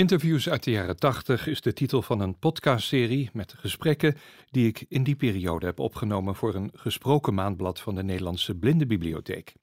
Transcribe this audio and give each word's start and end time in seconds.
Interviews 0.00 0.48
uit 0.48 0.64
de 0.64 0.70
jaren 0.70 0.96
80 0.96 1.46
is 1.46 1.60
de 1.60 1.72
titel 1.72 2.02
van 2.02 2.20
een 2.20 2.38
podcastserie 2.38 3.30
met 3.32 3.52
gesprekken 3.52 4.16
die 4.50 4.66
ik 4.66 4.84
in 4.88 5.02
die 5.02 5.16
periode 5.16 5.66
heb 5.66 5.78
opgenomen 5.78 6.34
voor 6.34 6.54
een 6.54 6.70
gesproken 6.74 7.34
maandblad 7.34 7.80
van 7.80 7.94
de 7.94 8.02
Nederlandse 8.02 8.54
Blindenbibliotheek. 8.54 9.54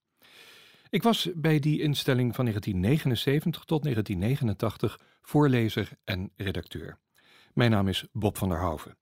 Ik 0.90 1.04
was 1.04 1.30
bij 1.36 1.60
die 1.60 1.82
instelling 1.82 2.36
van 2.36 2.46
1979 2.46 3.64
tot 3.64 3.84
1989 3.84 5.00
voorlezer 5.22 5.90
en 6.04 6.32
redacteur. 6.36 6.98
Mijn 7.54 7.72
naam 7.72 7.88
is 7.88 8.08
Bob 8.12 8.38
van 8.38 8.50
der 8.50 8.62
Hoven. 8.62 8.98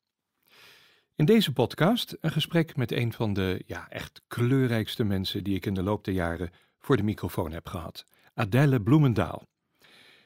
In 1.16 1.26
deze 1.26 1.54
podcast 1.54 2.18
een 2.22 2.32
gesprek 2.32 2.76
met 2.76 2.92
een 2.92 3.14
van 3.14 3.34
de 3.34 3.64
ja, 3.66 3.90
echt 3.90 4.22
kleurrijkste 4.28 5.04
mensen 5.04 5.44
die 5.44 5.56
ik 5.56 5.66
in 5.66 5.74
de 5.74 5.84
loop 5.84 6.04
der 6.04 6.14
jaren 6.14 6.50
voor 6.80 6.98
de 6.98 7.04
microfoon 7.04 7.52
heb 7.52 7.68
gehad, 7.68 8.06
Adèle 8.34 8.82
Bloemendaal. 8.82 9.54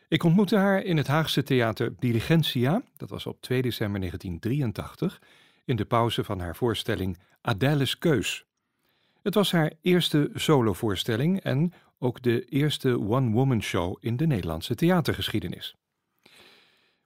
Ik 0.10 0.24
ontmoette 0.24 0.56
haar 0.56 0.84
in 0.84 0.98
het 0.98 1.08
Haagse 1.08 1.44
theater 1.44 1.94
Diligentia, 2.00 2.84
dat 2.98 3.10
was 3.10 3.26
op 3.26 3.42
2 3.42 3.62
december 3.62 4.00
1983, 4.00 5.22
in 5.66 5.76
de 5.76 5.86
pauze 5.86 6.24
van 6.24 6.40
haar 6.40 6.56
voorstelling 6.56 7.18
Adèle's 7.42 7.98
Keus. 7.98 8.46
Het 9.22 9.34
was 9.34 9.52
haar 9.52 9.74
eerste 9.82 10.30
solovoorstelling 10.34 11.42
en 11.42 11.74
ook 12.00 12.22
de 12.22 12.46
eerste 12.46 13.00
one-woman 13.00 13.62
show 13.62 13.98
in 14.00 14.18
de 14.18 14.28
Nederlandse 14.28 14.76
theatergeschiedenis. 14.76 15.76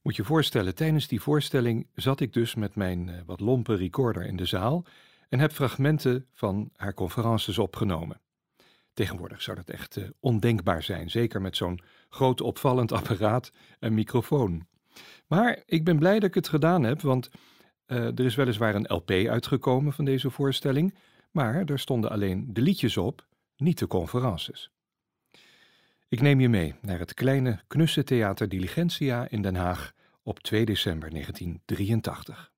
Moet 0.01 0.15
je 0.15 0.23
voorstellen, 0.23 0.75
tijdens 0.75 1.07
die 1.07 1.21
voorstelling 1.21 1.87
zat 1.95 2.19
ik 2.19 2.33
dus 2.33 2.55
met 2.55 2.75
mijn 2.75 3.09
eh, 3.09 3.15
wat 3.25 3.39
lompe 3.39 3.75
recorder 3.75 4.25
in 4.25 4.35
de 4.35 4.45
zaal 4.45 4.85
en 5.29 5.39
heb 5.39 5.51
fragmenten 5.51 6.25
van 6.33 6.69
haar 6.75 6.93
conferences 6.93 7.57
opgenomen. 7.57 8.22
Tegenwoordig 8.93 9.41
zou 9.41 9.57
dat 9.57 9.69
echt 9.69 9.97
uh, 9.97 10.09
ondenkbaar 10.19 10.83
zijn, 10.83 11.09
zeker 11.09 11.41
met 11.41 11.57
zo'n 11.57 11.81
groot 12.09 12.41
opvallend 12.41 12.91
apparaat 13.01 13.51
en 13.79 13.93
microfoon. 13.93 14.67
Maar 15.27 15.63
ik 15.65 15.83
ben 15.83 15.99
blij 15.99 16.19
dat 16.19 16.29
ik 16.29 16.35
het 16.35 16.47
gedaan 16.47 16.83
heb, 16.83 17.01
want 17.01 17.29
uh, 17.87 17.97
er 17.97 18.19
is 18.19 18.35
weliswaar 18.35 18.75
een 18.75 18.93
LP 18.93 19.11
uitgekomen 19.11 19.93
van 19.93 20.05
deze 20.05 20.29
voorstelling, 20.29 20.97
maar 21.31 21.63
er 21.65 21.79
stonden 21.79 22.09
alleen 22.09 22.53
de 22.53 22.61
liedjes 22.61 22.97
op, 22.97 23.25
niet 23.57 23.79
de 23.79 23.87
conferences. 23.87 24.71
Ik 26.07 26.21
neem 26.21 26.39
je 26.39 26.49
mee 26.49 26.75
naar 26.81 26.99
het 26.99 27.13
kleine 27.13 27.61
knusse 27.67 28.03
theater 28.03 28.49
Diligentia 28.49 29.29
in 29.29 29.41
Den 29.41 29.55
Haag 29.55 29.93
op 30.23 30.39
2 30.39 30.65
december 30.65 31.09
1983. 31.09 32.51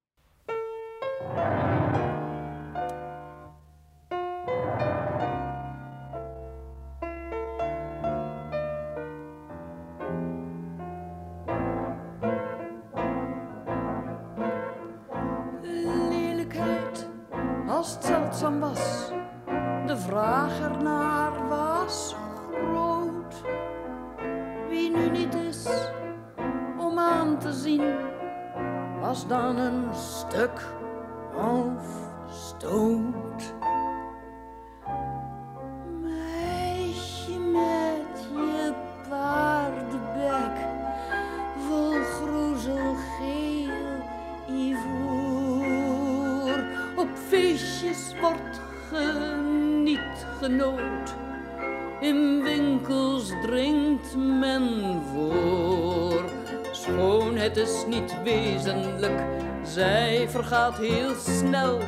Schoonheid 57.45 57.67
is 57.69 57.85
niet 57.87 58.23
wezenlijk, 58.23 59.23
zij 59.63 60.29
vergaat 60.29 60.77
heel 60.77 61.15
snel. 61.15 61.79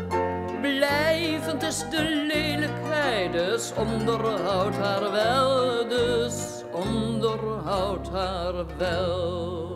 Blijvend 0.61 1.63
is 1.63 1.89
de 1.89 2.25
lelijkheid, 2.27 3.31
dus 3.31 3.73
onderhoud 3.73 4.75
haar 4.75 5.11
wel, 5.11 5.87
dus 5.87 6.63
onderhoud 6.71 8.09
haar 8.09 8.77
wel. 8.77 9.75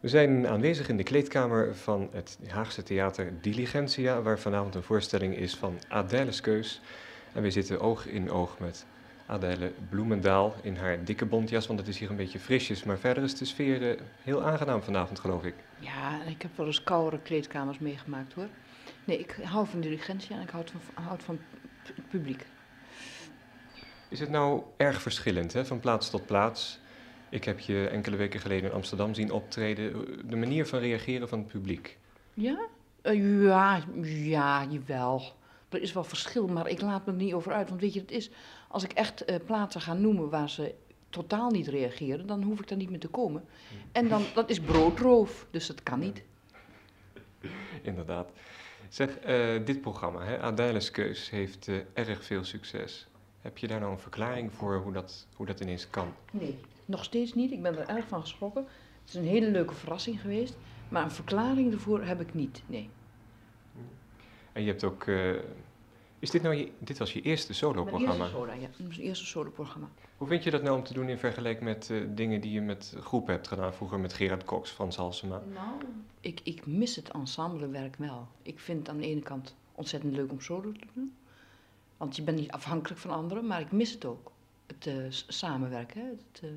We 0.00 0.08
zijn 0.08 0.46
aanwezig 0.48 0.88
in 0.88 0.96
de 0.96 1.02
kleedkamer 1.02 1.76
van 1.76 2.08
het 2.12 2.38
Haagse 2.48 2.82
theater 2.82 3.32
Diligentia, 3.40 4.22
waar 4.22 4.38
vanavond 4.38 4.74
een 4.74 4.82
voorstelling 4.82 5.36
is 5.36 5.54
van 5.54 5.78
Adèle's 5.88 6.40
Keus. 6.40 6.80
En 7.32 7.42
we 7.42 7.50
zitten 7.50 7.80
oog 7.80 8.06
in 8.06 8.30
oog 8.30 8.58
met 8.58 8.86
Adèle 9.32 9.72
Bloemendaal 9.88 10.54
in 10.62 10.76
haar 10.76 11.04
dikke 11.04 11.26
bontjas, 11.26 11.66
want 11.66 11.78
het 11.78 11.88
is 11.88 11.98
hier 11.98 12.10
een 12.10 12.16
beetje 12.16 12.38
frisjes. 12.38 12.84
Maar 12.84 12.98
verder 12.98 13.22
is 13.22 13.34
de 13.34 13.44
sfeer 13.44 13.90
eh, 13.90 14.00
heel 14.22 14.42
aangenaam 14.42 14.82
vanavond, 14.82 15.20
geloof 15.20 15.44
ik. 15.44 15.54
Ja, 15.78 16.22
ik 16.22 16.42
heb 16.42 16.56
wel 16.56 16.66
eens 16.66 16.82
koudere 16.82 17.22
kleedkamers 17.22 17.78
meegemaakt 17.78 18.32
hoor. 18.32 18.48
Nee, 19.04 19.18
ik 19.18 19.38
hou 19.42 19.66
van 19.66 19.80
diligentie 19.80 20.34
en 20.34 20.40
ik 20.40 20.50
houd 20.50 20.70
van, 20.70 21.04
houd 21.04 21.22
van 21.22 21.38
het 21.82 22.08
publiek. 22.08 22.46
Is 24.08 24.20
het 24.20 24.30
nou 24.30 24.62
erg 24.76 25.02
verschillend, 25.02 25.52
hè, 25.52 25.64
van 25.64 25.80
plaats 25.80 26.10
tot 26.10 26.26
plaats? 26.26 26.80
Ik 27.28 27.44
heb 27.44 27.58
je 27.58 27.88
enkele 27.88 28.16
weken 28.16 28.40
geleden 28.40 28.70
in 28.70 28.76
Amsterdam 28.76 29.14
zien 29.14 29.30
optreden. 29.30 29.92
De 30.28 30.36
manier 30.36 30.66
van 30.66 30.78
reageren 30.78 31.28
van 31.28 31.38
het 31.38 31.48
publiek. 31.48 31.98
Ja? 32.34 32.66
Eh, 33.02 33.42
ja, 33.42 33.82
ja, 34.02 34.64
jawel. 34.64 35.22
Er 35.72 35.82
is 35.82 35.92
wel 35.92 36.04
verschil, 36.04 36.46
maar 36.46 36.68
ik 36.68 36.80
laat 36.80 37.06
me 37.06 37.12
er 37.12 37.18
niet 37.18 37.34
over 37.34 37.52
uit. 37.52 37.68
Want 37.68 37.80
weet 37.80 37.94
je, 37.94 38.00
het 38.00 38.10
is, 38.10 38.30
als 38.68 38.84
ik 38.84 38.92
echt 38.92 39.24
eh, 39.24 39.36
plaatsen 39.46 39.80
ga 39.80 39.94
noemen 39.94 40.30
waar 40.30 40.50
ze 40.50 40.74
totaal 41.10 41.50
niet 41.50 41.68
reageren, 41.68 42.26
dan 42.26 42.42
hoef 42.42 42.60
ik 42.60 42.68
daar 42.68 42.78
niet 42.78 42.90
meer 42.90 42.98
te 43.00 43.08
komen. 43.08 43.44
En 43.92 44.08
dan, 44.08 44.22
dat 44.34 44.50
is 44.50 44.60
broodroof, 44.60 45.46
dus 45.50 45.66
dat 45.66 45.82
kan 45.82 45.98
niet. 45.98 46.22
Inderdaad. 47.82 48.30
Zeg, 48.88 49.18
eh, 49.18 49.64
dit 49.64 49.80
programma, 49.80 50.24
hè, 50.24 50.38
Adèle's 50.38 50.90
Keus, 50.90 51.30
heeft 51.30 51.68
eh, 51.68 51.76
erg 51.92 52.24
veel 52.24 52.44
succes. 52.44 53.06
Heb 53.40 53.58
je 53.58 53.66
daar 53.66 53.80
nou 53.80 53.92
een 53.92 53.98
verklaring 53.98 54.52
voor 54.52 54.76
hoe 54.76 54.92
dat, 54.92 55.26
hoe 55.34 55.46
dat 55.46 55.60
ineens 55.60 55.90
kan? 55.90 56.14
Nee, 56.30 56.58
nog 56.84 57.04
steeds 57.04 57.34
niet. 57.34 57.52
Ik 57.52 57.62
ben 57.62 57.78
er 57.78 57.88
erg 57.88 58.08
van 58.08 58.20
geschrokken. 58.20 58.66
Het 59.00 59.08
is 59.08 59.14
een 59.14 59.26
hele 59.26 59.50
leuke 59.50 59.74
verrassing 59.74 60.20
geweest. 60.20 60.56
Maar 60.88 61.02
een 61.02 61.10
verklaring 61.10 61.72
ervoor 61.72 62.02
heb 62.02 62.20
ik 62.20 62.34
niet, 62.34 62.62
nee. 62.66 62.90
En 64.52 64.62
je 64.62 64.68
hebt 64.68 64.84
ook. 64.84 65.04
eh, 65.06 65.30
is 66.18 66.30
dit 66.30 66.42
nou 66.42 66.54
je, 66.54 66.70
dit 66.78 66.98
was 66.98 67.12
je 67.12 67.20
eerste 67.22 67.46
Mijn 67.46 67.58
solo-programma? 67.58 68.24
eerste 68.24 68.36
soda, 68.38 68.52
ja. 68.52 68.68
Mijn 68.76 69.00
eerste 69.00 69.26
solo-programma. 69.26 69.88
Hoe 70.16 70.28
vind 70.28 70.44
je 70.44 70.50
dat 70.50 70.62
nou 70.62 70.76
om 70.76 70.82
te 70.84 70.92
doen 70.92 71.08
in 71.08 71.18
vergelijking 71.18 71.64
met 71.64 71.90
eh, 71.90 72.00
dingen 72.08 72.40
die 72.40 72.52
je 72.52 72.60
met 72.60 72.94
groepen 73.00 73.32
hebt 73.34 73.48
gedaan? 73.48 73.74
Vroeger 73.74 74.00
met 74.00 74.12
Gerard 74.12 74.44
Cox 74.44 74.70
van 74.70 74.92
Salsema. 74.92 75.42
Nou, 75.52 75.70
ik, 76.20 76.40
ik 76.42 76.66
mis 76.66 76.96
het 76.96 77.10
ensemblewerk 77.10 77.96
wel. 77.96 78.28
Ik 78.42 78.60
vind 78.60 78.78
het 78.78 78.88
aan 78.88 78.96
de 79.00 79.06
ene 79.06 79.20
kant 79.20 79.54
ontzettend 79.74 80.14
leuk 80.14 80.30
om 80.30 80.40
solo 80.40 80.72
te 80.72 80.86
doen. 80.94 81.14
Want 81.96 82.16
je 82.16 82.22
bent 82.22 82.38
niet 82.38 82.50
afhankelijk 82.50 83.00
van 83.00 83.10
anderen, 83.10 83.46
maar 83.46 83.60
ik 83.60 83.72
mis 83.72 83.92
het 83.92 84.04
ook. 84.04 84.30
Het 84.66 84.86
eh, 84.86 84.94
samenwerken, 85.26 86.00
hè. 86.00 86.06
Het, 86.06 86.40
eh, 86.42 86.48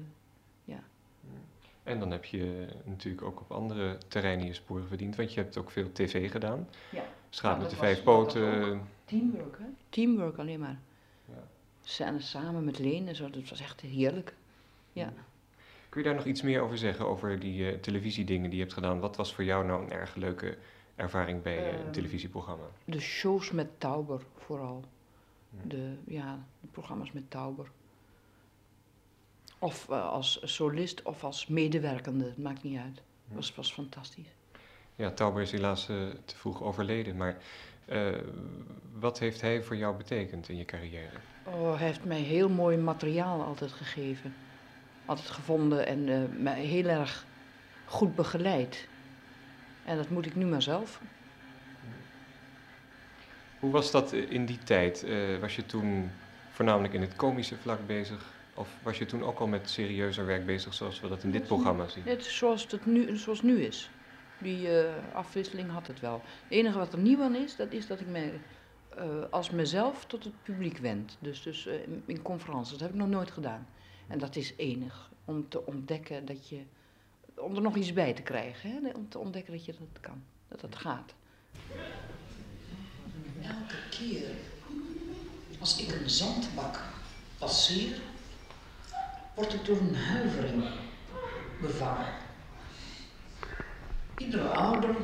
En 1.84 2.00
dan 2.00 2.12
heb 2.12 2.26
je 2.26 2.68
natuurlijk 2.84 3.24
ook 3.24 3.40
op 3.40 3.52
andere 3.52 3.98
terreinen 4.08 4.46
je 4.46 4.54
sporen 4.54 4.88
verdiend, 4.88 5.16
want 5.16 5.34
je 5.34 5.40
hebt 5.40 5.58
ook 5.58 5.72
veel 5.72 5.92
tv 5.92 6.32
gedaan. 6.32 6.68
Ja. 6.92 7.04
Schaap 7.36 7.60
met 7.60 7.70
de 7.70 7.76
vijf 7.76 8.04
poten. 8.04 8.82
teamwork, 9.06 9.58
hè? 9.58 9.66
Teamwork 9.90 10.38
alleen 10.38 10.60
maar. 10.60 10.80
Ja. 11.26 12.14
Samen 12.20 12.64
met 12.64 12.80
Leen 12.80 13.08
en 13.08 13.16
zo, 13.16 13.30
dat 13.30 13.50
was 13.50 13.60
echt 13.60 13.82
heerlijk. 13.82 14.36
Ja. 14.94 15.14
Kun 15.90 16.02
je 16.02 16.08
daar 16.08 16.16
nog 16.16 16.26
iets 16.26 16.42
meer 16.42 16.62
over 16.62 16.78
zeggen, 16.78 17.08
over 17.08 17.40
die 17.40 17.72
eh, 17.72 17.80
televisiedingen 17.80 18.44
die 18.50 18.56
je 18.56 18.62
hebt 18.64 18.74
gedaan? 18.74 19.00
Wat 19.00 19.16
was 19.16 19.34
voor 19.34 19.44
jou 19.44 19.66
nou 19.66 19.84
een 19.84 19.92
erg 19.92 20.16
leuke 20.16 20.58
ervaring 20.96 21.42
bij 21.42 21.58
eh, 21.58 21.74
een 21.74 21.84
Ehm, 21.84 21.92
televisieprogramma? 21.92 22.66
De 22.86 23.00
shows 23.00 23.52
met 23.52 23.80
Tauber 23.80 24.22
vooral. 24.38 24.84
Ja. 25.50 25.62
De, 25.68 25.94
ja, 26.06 26.46
de 26.62 26.68
programma's 26.68 27.12
met 27.12 27.30
Tauber. 27.32 27.72
Of 29.60 29.90
eh, 29.90 30.10
als 30.10 30.40
solist 30.44 31.02
of 31.02 31.24
als 31.24 31.48
medewerkende, 31.48 32.26
het 32.26 32.38
maakt 32.38 32.64
niet 32.64 32.80
uit. 32.80 33.02
Ja. 33.30 33.36
was, 33.36 33.56
was 33.56 33.74
fantastisch. 33.74 34.34
Ja, 34.96 35.12
Tauber 35.12 35.42
is 35.42 35.52
helaas 35.52 35.90
eh, 35.90 35.96
te 36.26 36.36
vroeg 36.36 36.64
overleden, 36.64 37.18
maar 37.18 37.38
eh, 37.86 38.08
wat 38.94 39.20
heeft 39.20 39.42
hij 39.42 39.64
voor 39.64 39.76
jou 39.76 39.98
betekend 39.98 40.50
in 40.50 40.58
je 40.58 40.66
carrière? 40.66 41.18
Oh, 41.44 41.78
hij 41.78 41.86
heeft 41.86 42.06
mij 42.06 42.20
heel 42.20 42.50
mooi 42.50 42.78
materiaal 42.78 43.44
altijd 43.44 43.72
gegeven. 43.72 44.34
Altijd 45.06 45.30
gevonden 45.30 45.88
en 45.88 46.10
eh, 46.10 46.42
mij 46.42 46.62
heel 46.62 46.88
erg 46.88 47.26
goed 47.86 48.16
begeleid. 48.16 48.88
En 49.86 49.98
dat 49.98 50.10
moet 50.10 50.26
ik 50.26 50.36
nu 50.36 50.46
maar 50.46 50.62
zelf. 50.62 51.02
Hoe 53.60 53.72
was 53.72 53.92
dat 53.92 54.12
in 54.12 54.46
die 54.46 54.58
tijd? 54.58 55.06
Was 55.40 55.56
je 55.56 55.66
toen 55.66 56.12
voornamelijk 56.50 56.94
in 56.94 57.02
het 57.02 57.16
komische 57.16 57.56
vlak 57.58 57.88
bezig? 57.88 58.34
Of 58.54 58.70
was 58.84 58.98
je 58.98 59.06
toen 59.06 59.24
ook 59.24 59.40
al 59.40 59.48
met 59.48 59.70
serieuzer 59.70 60.26
werk 60.26 60.46
bezig 60.46 60.74
zoals 60.74 61.00
we 61.00 61.08
dat 61.08 61.24
in 61.24 61.32
dit 61.32 61.48
programma 61.48 61.88
zien? 61.88 62.06
Is 62.06 62.38
zoals 62.38 62.68
het 62.72 62.86
nu, 62.86 63.18
zoals 63.18 63.42
het 63.42 63.48
nu 63.48 63.62
is. 63.62 63.90
Die 64.38 64.80
eh, 64.80 64.94
afwisseling 65.14 65.72
had 65.72 65.88
het 65.88 66.00
wel. 66.00 66.22
Het 66.44 66.52
enige 66.52 66.78
wat 66.78 66.94
er 66.94 67.00
nieuw 67.00 67.22
aan 67.22 67.36
is, 67.36 67.56
dat 67.56 67.72
is 67.72 67.88
dat 67.88 68.00
ik 68.00 68.08
mij 68.08 68.40
eh, 68.96 69.06
als 69.30 69.50
mezelf 69.50 70.06
tot 70.06 70.24
het 70.24 70.44
publiek 70.44 70.78
wend. 70.78 71.18
Dus, 71.20 71.42
dus 71.42 71.68
eh, 71.68 71.76
in, 72.06 72.22
conferenties. 72.22 72.72
Dat 72.72 72.80
heb 72.80 72.90
ik 72.90 72.96
nog 72.96 73.08
nooit 73.08 73.32
gedaan. 73.32 73.68
En 74.08 74.20
dat 74.20 74.36
is 74.36 74.54
enig. 74.58 75.10
Om 75.26 75.50
te 75.50 75.66
ontdekken 75.66 76.26
dat 76.26 76.50
je. 76.50 76.62
Om 77.36 77.56
er 77.56 77.62
nog 77.62 77.76
iets 77.76 77.94
bij 77.94 78.14
te 78.14 78.22
krijgen. 78.22 78.70
Hè? 78.72 78.92
Om 78.96 79.10
te 79.10 79.20
ontdekken 79.20 79.54
dat 79.54 79.66
je 79.66 79.74
dat 79.80 80.02
kan. 80.02 80.24
Dat 80.48 80.62
dat 80.62 80.76
gaat. 80.76 81.14
Elke 83.42 83.90
keer 83.90 84.30
als 85.60 85.82
ik 85.82 85.92
een 85.92 86.10
zandbak 86.10 86.84
passeer, 87.38 87.98
word 89.36 89.54
ik 89.54 89.66
door 89.66 89.78
een 89.78 89.96
huivering 89.96 90.64
bevangen. 91.62 92.25
Iedere 94.18 94.48
ouder 94.48 94.96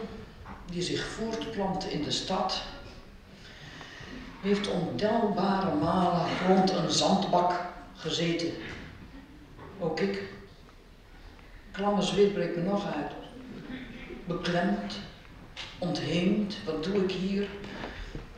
die 0.66 0.82
zich 0.82 1.06
voortplant 1.06 1.90
in 1.90 2.04
de 2.04 2.12
stad, 2.12 2.62
heeft 4.42 4.70
ontelbare 4.70 5.76
malen 5.76 6.26
rond 6.48 6.72
een 6.72 6.92
zandbak 6.92 7.54
gezeten. 7.96 8.52
Ook 9.80 10.00
ik. 10.00 10.24
Klamme 11.72 12.02
zweet 12.02 12.34
breekt 12.34 12.56
me 12.56 12.62
nog 12.62 12.96
uit. 12.96 13.12
Beklemd, 14.26 15.00
ontheemd, 15.80 16.58
wat 16.66 16.84
doe 16.84 16.96
ik 17.04 17.12
hier? 17.12 17.48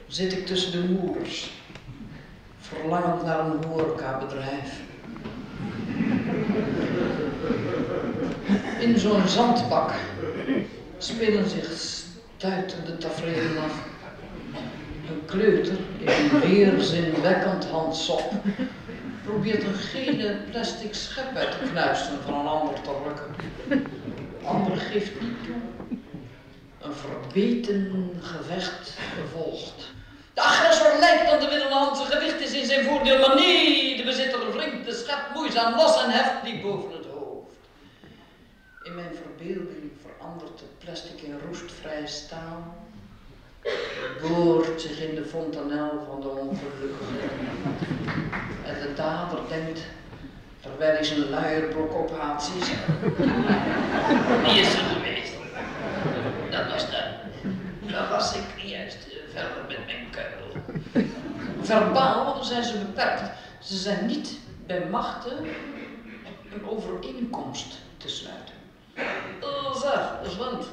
Zit 0.07 0.33
ik 0.33 0.45
tussen 0.45 0.71
de 0.71 0.89
moeders, 0.89 1.51
verlangend 2.59 3.23
naar 3.23 3.39
een 3.39 3.63
horecabedrijf. 3.63 4.81
In 8.79 8.99
zo'n 8.99 9.27
zandbak 9.27 9.91
spelen 11.03 11.49
zich 11.49 11.71
stuitende 12.37 12.97
tafereelen 12.97 13.57
af. 13.63 13.73
Een 15.09 15.25
kleuter 15.25 15.77
in 15.99 16.07
een 16.07 16.39
weerzinwekkend 16.39 17.65
handsop 17.65 18.31
probeert 19.25 19.63
een 19.63 19.73
gele 19.73 20.37
plastic 20.51 20.93
schep 20.93 21.35
uit 21.35 21.51
te 21.51 21.69
knuisten 21.71 22.21
van 22.25 22.33
een 22.33 22.45
ander 22.45 22.81
te 22.81 22.91
rukken. 23.05 23.35
De 24.39 24.45
ander 24.45 24.77
geeft 24.77 25.21
niet 25.21 25.43
toe. 25.45 25.99
Een 26.81 26.93
verbeten 26.93 28.11
gevecht 28.21 28.97
volgt. 29.31 29.91
De 30.33 30.41
agressor 30.41 30.99
lijkt 30.99 31.31
aan 31.31 31.39
de 31.39 31.95
zijn 31.95 32.11
gewicht 32.11 32.41
is 32.41 32.53
in 32.53 32.65
zijn 32.65 32.85
voordeel, 32.85 33.19
maar 33.19 33.35
nee, 33.35 33.97
de 33.97 34.03
bezitter 34.03 34.51
wringt 34.51 34.85
de 34.85 34.93
schep 34.93 35.33
moeizaam 35.33 35.75
los 35.75 36.03
en 36.03 36.09
heft 36.09 36.43
die 36.43 36.61
boven 36.61 36.91
het 36.91 37.05
hoofd. 37.05 37.55
In 38.83 38.95
mijn 38.95 39.15
verbeelding 39.15 39.91
verandert 40.01 40.59
het 40.59 40.72
plastic 40.83 41.21
in 41.21 41.39
roestvrij 41.47 42.07
staal, 42.07 42.75
boort 44.21 44.81
zich 44.81 44.99
in 44.99 45.15
de 45.15 45.25
fontanel 45.25 46.05
van 46.09 46.21
de 46.21 46.27
ongelukkige. 46.27 47.19
En 48.65 48.79
de 48.81 48.93
dader 48.95 49.39
denkt, 49.49 49.81
terwijl 50.61 50.93
hij 50.93 51.03
zijn 51.03 51.29
luierblok 51.29 51.93
ophaalt, 51.93 52.43
zie 52.43 52.53
je, 52.55 52.75
wie 54.43 54.59
is 54.59 54.73
er 54.73 54.79
geweest? 54.79 55.33
Dat 56.49 56.71
was 56.71 56.91
dat. 56.91 57.03
Dat 57.91 58.09
was 58.09 58.35
ik 58.35 58.61
juist 58.63 58.97
eh, 59.07 59.33
verder 59.33 59.63
met 59.67 59.85
mijn 59.85 60.09
kuil. 60.09 60.63
Verbaal 61.61 62.43
zijn 62.43 62.63
ze 62.63 62.77
beperkt. 62.77 63.31
Ze 63.59 63.77
zijn 63.77 64.05
niet 64.05 64.39
bij 64.65 64.85
machten 64.89 65.37
een 66.53 66.67
overeenkomst 66.67 67.77
te 67.97 68.09
sluiten. 68.09 68.62
Zeg, 69.73 70.09
Svend. 70.23 70.67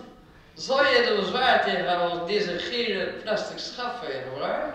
Zou 0.55 0.87
je 0.87 0.97
er 0.97 1.21
bezwaar 1.21 1.65
tegen 1.65 1.89
hebben 1.89 2.11
als 2.11 2.29
deze 2.29 2.59
gele 2.59 3.13
plastic 3.23 3.59
schafveer, 3.59 4.23
hoor? 4.35 4.75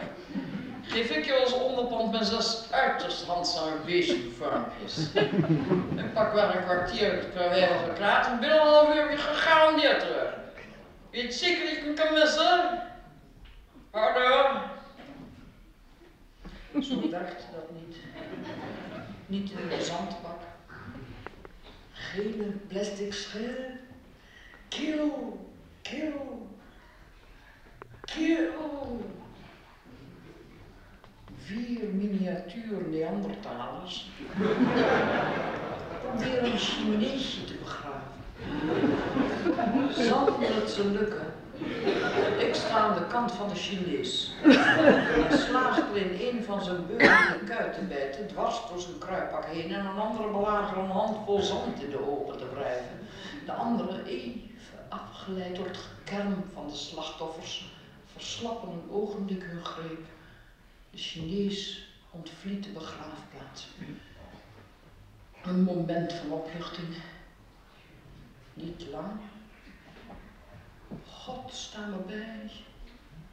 Geef 0.81 1.09
ik 1.09 1.25
je 1.25 1.39
als 1.39 1.53
onderpand 1.53 2.11
met 2.11 2.25
zes 2.27 2.67
uiterst 2.71 3.25
handzame 3.25 3.75
beestjevormpjes. 3.85 4.97
Ik 5.95 6.13
pak 6.13 6.33
wel 6.33 6.55
een 6.55 6.63
kwartier 6.63 7.25
per 7.33 7.49
week 7.49 7.69
geklaard 7.87 8.27
en 8.27 8.39
binnen 8.39 8.61
een 8.61 8.67
half 8.67 8.95
uur 8.95 9.07
weer 9.07 9.17
gegarandeerd 9.17 9.99
terug. 9.99 10.33
Weet 11.11 11.23
je 11.23 11.31
zeker 11.31 11.65
dat 11.65 11.85
ik 11.85 11.95
kan 11.95 12.13
missen? 12.13 12.81
Hallo? 13.91 14.59
Zo 16.81 17.09
werkt 17.09 17.45
dat 17.53 17.71
niet. 17.71 17.97
Niet 19.25 19.51
in 19.51 19.69
de 19.69 19.83
zandbak. 19.83 20.44
Gele 22.13 22.51
plastic 22.67 23.13
schil. 23.13 23.77
Kill, 24.69 25.39
kill, 25.83 26.47
kill. 28.05 28.99
Vier 31.45 31.83
miniatuur 31.93 32.89
Neandertalers 32.89 34.09
proberen 36.05 36.51
een 36.51 36.57
Chineesje 36.57 37.43
te 37.43 37.53
begraven. 37.53 38.11
Zal 40.03 40.39
het 40.39 40.69
ze 40.69 40.91
lukken? 40.91 41.33
Ik 42.37 42.55
sta 42.55 42.77
aan 42.77 42.95
de 42.95 43.07
kant 43.07 43.31
van 43.31 43.47
de 43.49 43.55
Chinees. 43.55 44.33
Hij 44.41 45.37
slaagt 45.37 45.77
er 45.77 45.95
in 45.95 46.27
een 46.27 46.43
van 46.43 46.63
zijn 46.63 46.87
beurende 46.87 47.43
kuiten 47.45 47.87
bijten, 47.87 48.27
dwars 48.27 48.61
door 48.69 48.79
zijn 48.79 48.97
kruipak 48.97 49.45
heen 49.45 49.73
en 49.73 49.85
een 49.85 49.97
andere 49.97 50.31
belager 50.31 50.77
een 50.77 50.89
handvol 50.89 51.41
zand 51.41 51.83
in 51.83 51.89
de 51.89 52.09
ogen 52.09 52.37
te 52.37 52.49
wrijven. 52.53 52.99
De 53.45 53.53
andere, 53.53 54.03
even 54.05 54.41
afgeleid 54.89 55.55
door 55.55 55.65
het 55.65 55.77
gekerm 55.77 56.43
van 56.53 56.67
de 56.67 56.75
slachtoffers, 56.75 57.73
verslappen 58.13 58.69
een 58.69 58.91
ogenblik 58.91 59.43
hun 59.43 59.65
greep. 59.65 60.05
De 60.91 60.97
Chinees 60.97 61.87
ontvliet 62.11 62.63
de 62.63 62.69
begraafplaats. 62.69 63.67
Een 65.43 65.63
moment 65.63 66.13
van 66.13 66.31
opluchting. 66.31 66.87
Niet 68.53 68.85
lang. 68.91 69.11
God, 71.25 71.53
sta 71.53 71.79
me 71.85 71.97
bij. 72.05 72.51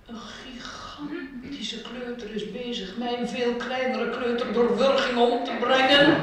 Een 0.07 0.19
gigantische 0.19 1.83
kleuter 1.83 2.35
is 2.35 2.51
bezig 2.51 2.97
mijn 2.97 3.29
veel 3.29 3.55
kleinere 3.57 4.11
kleuter 4.11 4.53
door 4.53 4.77
wurging 4.77 5.19
om 5.19 5.45
te 5.45 5.57
brengen. 5.61 6.21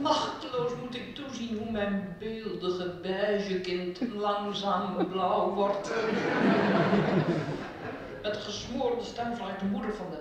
Machteloos 0.00 0.72
moet 0.82 0.94
ik 0.94 1.14
toezien 1.14 1.58
hoe 1.58 1.70
mijn 1.70 2.16
beeldige 2.18 2.94
beige 3.02 3.60
kind 3.60 4.00
langzaam 4.14 5.08
blauw 5.08 5.54
wordt. 5.54 5.90
Met 8.22 8.36
gesmoorde 8.36 9.04
stem 9.04 9.36
vraagt 9.36 9.60
de 9.60 9.66
moeder 9.66 9.94
van 9.94 10.10
de 10.10 10.20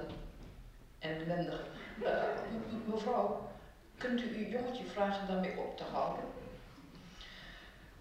ellendige. 1.00 1.60
Uh, 2.04 2.10
mevrouw, 2.86 3.50
kunt 3.98 4.22
u 4.22 4.26
uw 4.38 4.50
jongetje 4.50 4.84
vragen 4.86 5.28
daarmee 5.28 5.58
op 5.58 5.78
te 5.78 5.84
houden? 5.92 6.24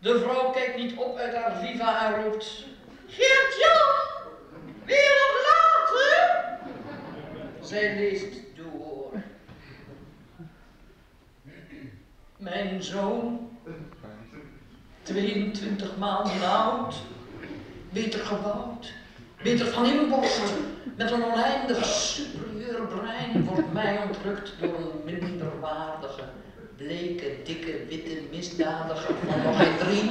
De 0.04 0.18
vrouw 0.18 0.50
kijkt 0.50 0.76
niet 0.76 0.96
op 0.96 1.16
uit 1.16 1.34
haar 1.34 1.56
viva 1.56 2.06
en 2.06 2.22
roept... 2.22 2.64
Geert-Jan, 3.06 4.22
weer 4.84 5.10
nog 5.20 5.34
later? 5.50 6.46
Zij 7.62 7.94
leest 7.94 8.34
door. 8.56 9.12
Mijn 12.36 12.82
zoon, 12.82 13.50
22 15.02 15.96
maanden 15.96 16.48
oud, 16.48 16.94
beter 17.90 18.20
gebouwd, 18.20 18.92
beter 19.42 19.66
van 19.66 19.86
inborst, 19.86 20.52
met 20.96 21.10
een 21.10 21.24
oneindig 21.24 21.84
superieur 21.84 22.86
brein, 22.86 23.44
wordt 23.44 23.72
mij 23.72 24.02
ontrukt 24.02 24.52
door 24.60 24.74
een 24.74 25.00
minderwaardige 25.04 25.33
bleke, 26.76 27.42
dikke, 27.44 27.86
witte 27.88 28.22
misdadiger 28.30 29.14
van 29.14 29.42
nog 29.42 29.56
geen 29.56 29.76
drie. 29.78 30.10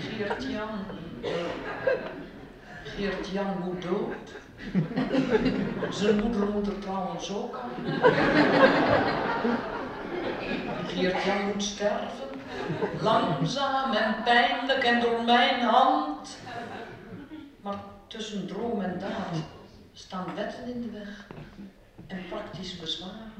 Geert-Jan. 0.00 0.68
Geert-Jan 2.84 3.58
moet 3.64 3.82
dood. 3.82 4.32
Zijn 5.90 6.16
moeder 6.16 6.46
moet 6.46 6.66
er 6.66 6.78
trouwens 6.78 7.34
ook 7.34 7.60
aan. 7.62 7.70
Geert-Jan 10.86 11.44
moet 11.46 11.62
sterven. 11.62 12.28
Langzaam 13.00 13.92
en 13.92 14.14
pijnlijk 14.24 14.84
en 14.84 15.00
door 15.00 15.22
mijn 15.24 15.60
hand. 15.60 16.38
Maar 17.60 17.78
tussen 18.06 18.46
droom 18.46 18.82
en 18.82 18.98
daad 18.98 19.42
staan 19.92 20.34
wetten 20.34 20.64
in 20.64 20.80
de 20.80 20.90
weg 20.90 21.26
en 22.06 22.28
praktisch 22.28 22.78
bezwaren. 22.80 23.32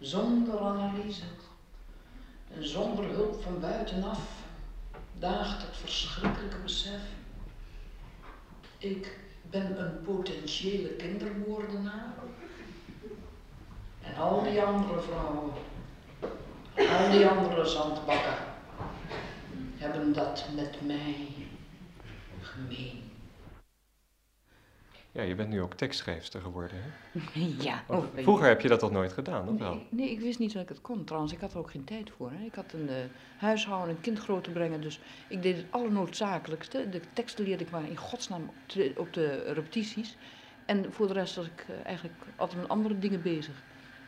Zonder 0.00 0.60
analyse 0.60 1.24
en 2.54 2.68
zonder 2.68 3.04
hulp 3.04 3.42
van 3.42 3.60
buitenaf 3.60 4.20
daagt 5.18 5.62
het 5.62 5.76
verschrikkelijke 5.76 6.56
besef. 6.62 7.00
Ik 8.78 9.18
ben 9.42 9.80
een 9.80 10.02
potentiële 10.02 10.88
kindermoordenaar. 10.88 12.14
En 14.02 14.16
al 14.16 14.42
die 14.42 14.62
andere 14.62 15.00
vrouwen, 15.00 15.52
al 16.74 17.10
die 17.10 17.26
andere 17.26 17.64
zandbakken, 17.64 18.36
hebben 19.76 20.12
dat 20.12 20.46
met 20.54 20.86
mij 20.86 21.28
gemeen. 22.40 23.09
Ja, 25.12 25.22
je 25.22 25.34
bent 25.34 25.48
nu 25.48 25.60
ook 25.60 25.74
tekstschrijfster 25.74 26.40
geworden, 26.40 26.76
hè? 26.82 27.20
Ja. 27.68 27.84
Oh, 27.86 28.04
vroeger 28.16 28.48
heb 28.48 28.60
je 28.60 28.68
dat 28.68 28.78
toch 28.78 28.90
nooit 28.90 29.12
gedaan, 29.12 29.48
of 29.48 29.58
wel? 29.58 29.74
Nee, 29.74 29.86
nee, 29.90 30.10
ik 30.10 30.20
wist 30.20 30.38
niet 30.38 30.52
dat 30.52 30.62
ik 30.62 30.68
het 30.68 30.80
kon. 30.80 31.04
Trouwens, 31.04 31.32
ik 31.32 31.40
had 31.40 31.52
er 31.52 31.58
ook 31.58 31.70
geen 31.70 31.84
tijd 31.84 32.10
voor. 32.16 32.30
Hè. 32.30 32.44
Ik 32.44 32.54
had 32.54 32.72
een 32.72 32.88
uh, 32.88 32.94
huishouden, 33.36 33.94
een 33.94 34.00
kind 34.00 34.18
groot 34.18 34.44
te 34.44 34.50
brengen. 34.50 34.80
Dus 34.80 35.00
ik 35.28 35.42
deed 35.42 35.56
het 35.56 35.66
allernoodzakelijkste. 35.70 36.88
De 36.88 37.00
teksten 37.12 37.44
leerde 37.44 37.64
ik 37.64 37.70
maar 37.70 37.88
in 37.88 37.96
godsnaam 37.96 38.42
op 38.42 38.72
de, 38.72 38.92
op 38.96 39.12
de 39.12 39.52
repetities. 39.52 40.16
En 40.64 40.92
voor 40.92 41.06
de 41.06 41.12
rest 41.12 41.36
was 41.36 41.46
ik 41.46 41.66
uh, 41.70 41.76
eigenlijk 41.84 42.16
altijd 42.36 42.60
met 42.60 42.70
andere 42.70 42.98
dingen 42.98 43.22
bezig. 43.22 43.62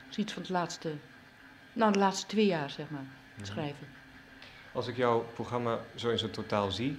Zoiets 0.08 0.32
van 0.32 0.42
het 0.42 0.50
laatste, 0.50 0.92
nou 1.72 1.92
de 1.92 1.98
laatste 1.98 2.26
twee 2.26 2.46
jaar 2.46 2.70
zeg 2.70 2.90
maar, 2.90 3.06
schrijven. 3.42 3.86
Als 4.72 4.86
ik 4.86 4.96
jouw 4.96 5.24
programma 5.34 5.78
zo 5.94 6.10
in 6.10 6.18
zijn 6.18 6.30
totaal 6.30 6.70
zie, 6.70 6.98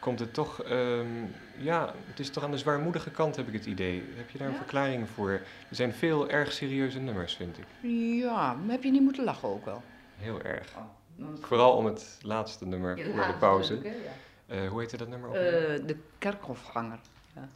komt 0.00 0.18
het 0.18 0.34
toch, 0.34 0.70
um, 0.70 1.30
ja, 1.58 1.94
het 2.06 2.20
is 2.20 2.30
toch 2.30 2.44
aan 2.44 2.50
de 2.50 2.58
zwaarmoedige 2.58 3.10
kant 3.10 3.36
heb 3.36 3.46
ik 3.46 3.52
het 3.52 3.66
idee. 3.66 4.04
Heb 4.16 4.30
je 4.30 4.38
daar 4.38 4.46
een 4.46 4.52
Ja? 4.52 4.58
verklaring 4.58 5.08
voor? 5.08 5.30
Er 5.30 5.42
zijn 5.70 5.92
veel 5.92 6.28
erg 6.28 6.52
serieuze 6.52 6.98
nummers, 6.98 7.34
vind 7.36 7.58
ik. 7.58 7.64
Ja, 8.20 8.54
maar 8.54 8.70
heb 8.74 8.82
je 8.82 8.90
niet 8.90 9.02
moeten 9.02 9.24
lachen 9.24 9.48
ook 9.48 9.64
wel? 9.64 9.82
Heel 10.16 10.42
erg. 10.42 10.66
Oh, 10.76 11.26
Vooral 11.40 11.76
om 11.76 11.84
het 11.86 12.18
laatste 12.22 12.66
nummer 12.66 12.98
voor 13.14 13.26
de 13.26 13.34
pauze. 13.38 13.80
Ja. 13.82 13.90
Eh, 14.46 14.68
hoe 14.68 14.80
heette 14.80 14.96
dat 14.96 15.08
nummer 15.08 15.28
ook? 15.28 15.34
Eh, 15.34 15.40
de 15.86 15.96
kerkhofganger. 16.18 16.98
Ja. 17.34 17.48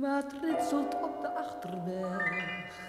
Wat 0.00 0.32
ritselt 0.42 0.94
op 1.02 1.22
de 1.22 1.34
achterberg, 1.34 2.80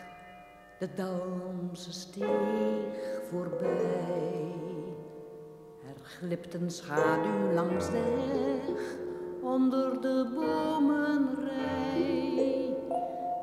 de 0.79 0.89
Dalmse 0.95 1.93
steeg 1.93 3.21
voorbij. 3.29 4.53
Er 5.87 6.03
glipt 6.03 6.53
een 6.53 6.71
schaduw 6.71 7.53
langs 7.53 7.85
de 7.85 8.03
weg, 8.15 8.97
onder 9.41 10.01
de 10.01 10.31
bomenrij. 10.35 11.57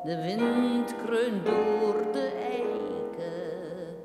De 0.04 0.22
wind 0.22 0.96
kreunt 1.04 1.46
door 1.46 2.12
de 2.12 2.32
eiken, 2.50 3.96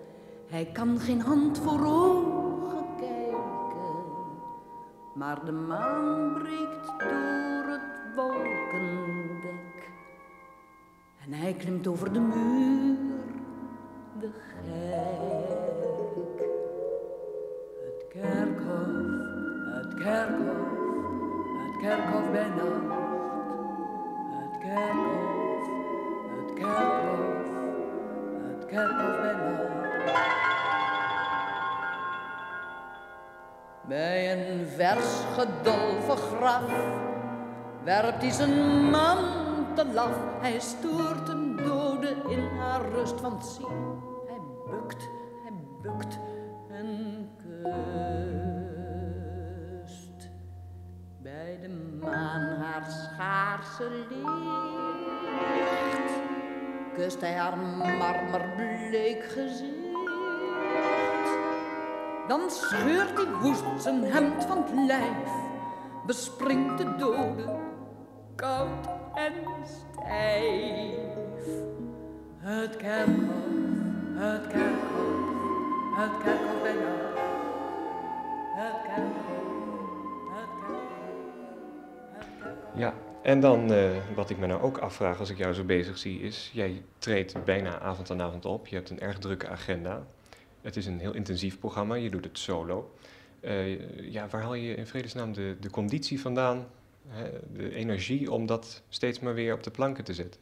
hij 0.48 0.65
kan 0.65 1.00
geen 1.00 1.22
hand 1.22 1.60
voor 1.60 1.86
ogen 1.86 2.86
kijken. 2.98 4.03
Maar 5.13 5.46
de 5.46 5.51
maan 5.51 6.34
breekt 6.34 6.88
door 7.00 7.72
het 7.72 8.15
wolkendek. 8.15 9.21
En 11.25 11.34
hij 11.34 11.54
klimt 11.54 11.88
over 11.88 12.13
de 12.13 12.20
muur, 12.20 12.98
de 14.20 14.30
gek. 14.34 14.82
Het 17.84 18.06
kerkhof, 18.10 19.06
het 19.74 19.94
kerkhof, 19.94 20.70
het 21.66 21.78
kerkhof 21.82 22.32
bij 22.32 22.48
nacht. 22.48 23.00
Het 24.40 24.58
kerkhof, 24.60 25.68
het 26.38 26.54
kerkhof, 26.54 27.48
het 28.48 28.66
kerkhof 28.66 29.22
bij 29.22 29.34
nacht. 29.34 30.20
Bij 33.88 34.32
een 34.32 34.68
vers 34.68 35.24
gedolven 35.34 36.18
graf 36.18 36.72
werpt 37.84 38.22
hij 38.22 38.32
zijn 38.32 38.90
Hij 40.42 40.60
stoort 40.60 41.30
een 41.30 41.56
dode 41.56 42.16
in 42.30 42.48
haar 42.58 42.90
rust, 42.90 43.22
want 43.22 43.46
zie, 43.46 43.66
hij 44.28 44.40
bukt, 44.66 45.10
hij 45.44 45.54
bukt 45.82 46.20
en 46.70 47.30
kust. 47.38 47.70
Bij 51.18 51.60
de 51.62 51.70
maan 52.01 52.62
haar 52.62 52.86
schaarse 52.90 53.90
licht, 54.10 56.12
kust 56.94 57.22
hij 57.22 57.34
haar 57.34 57.58
marmerbleek 57.58 59.24
gezicht. 59.24 59.72
Dan 62.28 62.50
scheurt 62.50 63.18
hij 63.18 63.32
woest 63.42 63.82
zijn 63.82 64.04
hemd 64.04 64.46
van 64.46 64.58
het 64.58 64.72
lijf, 64.88 65.32
bespringt 66.06 66.78
de 66.78 66.96
dode, 66.96 67.60
koud 68.36 69.00
en. 70.08 70.92
Het 72.38 72.78
kerkhof, 72.78 73.16
het 74.16 74.48
kerkhof, 74.48 75.96
het 75.96 76.24
kerkhof 76.24 76.64
nacht. 76.64 77.20
Het 78.56 78.82
kerkhof, 78.86 79.80
het 80.32 80.50
kerkhof. 80.60 80.82
Ja, 82.76 82.94
en 83.22 83.40
dan 83.40 83.74
eh, 83.74 83.90
wat 84.16 84.30
ik 84.30 84.38
me 84.38 84.48
nou 84.48 84.62
ook 84.62 84.78
afvraag 84.78 85.20
als 85.20 85.30
ik 85.30 85.38
jou 85.38 85.54
zo 85.54 85.64
bezig 85.64 85.98
zie 85.98 86.22
is, 86.22 86.52
jij 86.54 86.84
treedt 86.98 87.44
bijna 87.44 87.80
avond 87.80 88.12
aan 88.12 88.22
avond 88.22 88.46
op, 88.46 88.68
je 88.68 88.76
hebt 88.76 88.90
een 88.90 89.00
erg 89.00 89.18
drukke 89.18 89.48
agenda. 89.48 90.06
Het 90.62 90.76
is 90.76 90.86
een 90.86 91.00
heel 91.00 91.14
intensief 91.14 91.60
programma, 91.60 91.96
je 91.96 92.10
doet 92.10 92.24
het 92.24 92.38
solo. 92.38 92.94
Eh, 93.40 94.12
ja, 94.12 94.28
waar 94.28 94.42
haal 94.42 94.54
je 94.54 94.76
in 94.76 94.88
vredesnaam 94.88 95.34
de, 95.34 95.56
de 95.60 95.70
conditie 95.70 96.22
vandaan, 96.22 96.68
de 97.53 97.74
energie 97.74 98.31
om 98.31 98.46
dat 98.46 98.84
steeds 98.89 99.20
maar 99.20 99.34
weer 99.34 99.53
op 99.53 99.63
de 99.63 99.72
planken 99.72 100.03
te 100.03 100.13
zetten? 100.13 100.41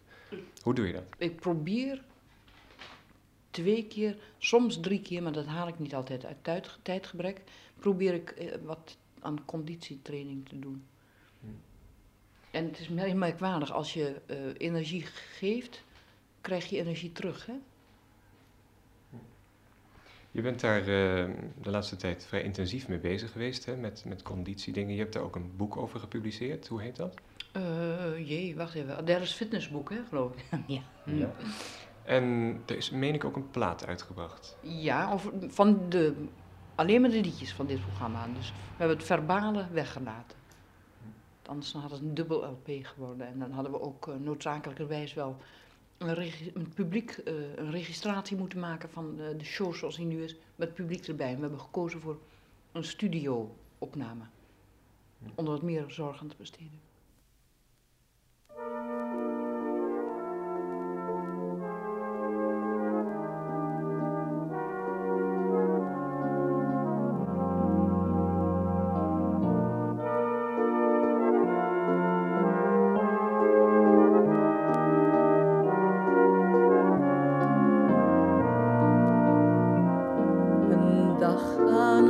Hoe 0.62 0.74
doe 0.74 0.88
je 0.88 0.94
dat? 0.94 1.04
Ik 1.18 1.36
probeer 1.36 2.04
twee 3.50 3.88
keer, 3.88 4.18
soms 4.38 4.80
drie 4.80 5.02
keer, 5.02 5.24
maar 5.24 5.32
dat 5.32 5.46
haal 5.46 5.68
ik 5.68 5.80
niet 5.80 5.96
altijd 5.96 6.26
uit 6.26 6.44
tijd, 6.44 6.78
tijdgebrek, 6.82 7.42
probeer 7.80 8.14
ik 8.14 8.30
eh, 8.30 8.56
wat 8.64 8.98
aan 9.20 9.46
conditietraining 9.46 10.50
te 10.50 10.60
doen. 10.60 10.84
En 12.52 12.66
het 12.66 12.80
is 12.80 12.90
merkwaardig, 12.90 13.72
als 13.72 13.94
je 13.94 14.22
eh, 14.26 14.38
energie 14.58 15.06
geeft, 15.06 15.84
krijg 16.42 16.70
je 16.70 16.78
energie 16.78 17.12
terug. 17.12 17.46
Hè? 17.46 17.54
Je 20.32 20.42
bent 20.42 20.60
daar 20.60 20.80
eh, 20.80 20.86
de 21.62 21.70
laatste 21.70 21.96
tijd 21.96 22.26
vrij 22.26 22.44
intensief 22.44 22.88
mee 22.88 23.00
bezig 23.00 23.32
geweest, 23.32 23.66
hè, 23.66 23.76
met, 23.76 24.04
met 24.08 24.22
conditiedingen. 24.22 24.94
Je 24.94 25.00
hebt 25.00 25.14
daar 25.14 25.24
ook 25.24 25.36
een 25.36 25.52
boek 25.56 25.78
over 25.78 26.00
gepubliceerd. 26.00 26.68
Hoe 26.68 26.82
heet 26.82 26.96
dat? 26.96 27.14
Eh, 27.52 28.28
jee, 28.28 28.56
wacht 28.56 28.76
even. 28.76 29.06
Daar 29.06 29.22
is 29.22 29.32
fitnessboek, 29.32 29.90
hè, 29.90 29.98
geloof 30.10 30.32
ik. 30.36 30.46
ja. 30.68 30.82
Ja. 31.06 31.32
En 32.04 32.58
er 32.66 32.78
is, 32.78 32.90
meen 32.90 33.14
ik, 33.14 33.24
ook 33.24 33.36
een 33.36 33.52
plaat 33.52 33.86
uitgebracht. 33.86 34.58
Ja, 34.62 35.12
over, 35.12 35.34
van 35.48 35.90
de, 35.90 36.14
alleen 36.76 37.02
maar 37.02 37.10
de 37.10 37.22
liedjes 37.22 37.54
van 37.54 37.66
dit 37.66 37.82
programma. 37.82 38.28
Dus 38.36 38.50
we 38.50 38.76
hebben 38.78 38.98
het 38.98 39.06
verbale 39.06 39.66
weggelaten. 39.72 40.38
Anders 41.46 41.72
dan 41.72 41.82
had 41.82 41.92
het 41.92 42.02
een 42.02 42.14
dubbel 42.14 42.44
LP 42.46 42.70
geworden. 42.82 43.28
En 43.28 43.40
dan 43.40 43.52
hadden 43.52 43.72
we 43.72 43.82
ook 43.82 44.08
eh, 44.08 44.16
noodzakelijkerwijs 44.16 45.14
wel 45.14 45.38
een, 46.00 46.74
publiek, 46.74 47.12
eh, 47.12 47.34
een 47.56 47.72
registratie 47.72 48.38
moeten 48.38 48.60
maken 48.60 48.90
van 48.90 49.16
de, 49.16 49.36
de 49.36 49.46
show 49.46 49.74
zoals 49.74 49.96
die 49.96 50.06
nu 50.06 50.24
is. 50.24 50.36
Met 50.56 50.74
publiek 50.74 51.08
erbij. 51.08 51.30
En 51.30 51.36
we 51.36 51.42
hebben 51.42 51.60
gekozen 51.60 52.00
voor 52.00 52.20
een 52.72 52.84
studio-opname. 52.84 54.24
Om 55.36 55.46
er 55.46 55.52
wat 55.52 55.62
meer 55.62 55.86
zorg 55.88 56.22
aan 56.22 56.28
te 56.28 56.36
besteden. 56.38 56.80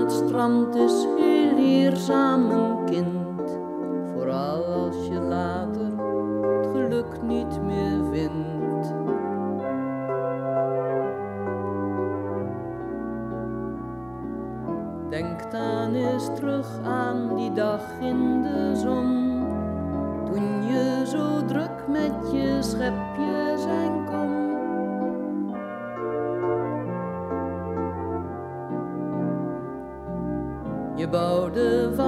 Het 0.09 0.27
strand 0.27 0.75
is 0.75 1.05
heel 1.17 1.55
leerzaam 1.55 2.51
een 2.51 2.85
kind. 2.85 3.59
Vooral 4.13 4.65
als 4.65 5.07
je 5.07 5.19
later 5.19 5.91
het 6.41 6.67
geluk 6.71 7.21
niet 7.21 7.61
meer 7.65 8.01
vindt. 8.11 8.93
Denk 15.09 15.51
dan 15.51 15.93
eens 15.93 16.29
terug 16.35 16.67
aan 16.83 17.35
die 17.35 17.53
dag 17.53 17.81
in 17.99 18.41
de 18.41 18.75
zon. 18.75 19.43
Toen 20.25 20.63
je 20.63 21.03
zo 21.07 21.45
druk 21.45 21.87
met 21.87 22.31
je 22.31 22.57
schepje 22.61 23.28